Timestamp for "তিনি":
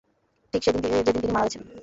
1.15-1.33